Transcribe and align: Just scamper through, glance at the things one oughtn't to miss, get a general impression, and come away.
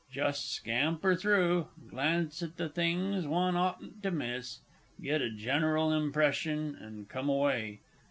Just 0.11 0.51
scamper 0.51 1.15
through, 1.15 1.67
glance 1.87 2.41
at 2.41 2.57
the 2.57 2.67
things 2.67 3.27
one 3.27 3.55
oughtn't 3.55 4.01
to 4.01 4.09
miss, 4.09 4.61
get 4.99 5.21
a 5.21 5.29
general 5.29 5.93
impression, 5.93 6.73
and 6.81 7.07
come 7.07 7.29
away. 7.29 7.81